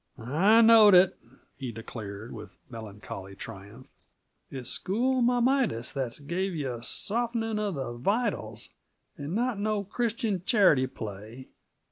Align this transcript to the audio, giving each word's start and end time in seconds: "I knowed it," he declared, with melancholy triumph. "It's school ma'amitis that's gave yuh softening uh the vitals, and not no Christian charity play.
"I 0.17 0.61
knowed 0.63 0.95
it," 0.95 1.19
he 1.57 1.71
declared, 1.71 2.33
with 2.33 2.49
melancholy 2.71 3.35
triumph. 3.35 3.85
"It's 4.49 4.71
school 4.71 5.21
ma'amitis 5.21 5.93
that's 5.93 6.17
gave 6.17 6.55
yuh 6.55 6.81
softening 6.81 7.59
uh 7.59 7.69
the 7.69 7.93
vitals, 7.93 8.69
and 9.15 9.35
not 9.35 9.59
no 9.59 9.83
Christian 9.83 10.41
charity 10.43 10.87
play. 10.87 11.49